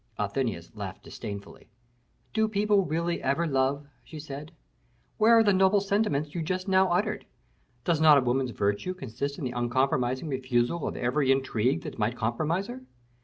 Athenais 0.19 0.71
laughed 0.73 1.03
disdainfully. 1.03 1.69
"Do 2.33 2.47
people 2.47 2.87
really 2.87 3.21
ever 3.21 3.45
love?" 3.45 3.85
she 4.03 4.17
said. 4.19 4.51
"Where 5.19 5.37
are 5.37 5.43
the 5.43 5.53
noble 5.53 5.79
sentiments 5.79 6.33
you 6.33 6.41
just 6.41 6.67
now 6.67 6.91
uttered? 6.91 7.27
Does 7.83 8.01
not 8.01 8.17
a 8.17 8.21
woman's 8.21 8.49
virtue 8.49 8.95
consist 8.95 9.37
in 9.37 9.45
the 9.45 9.51
uncompromising 9.51 10.27
refusal 10.27 10.87
of 10.87 10.97
every 10.97 11.31
intrigue 11.31 11.83
that 11.83 11.99
might 11.99 12.17
compromise 12.17 12.65
her? 12.65 12.81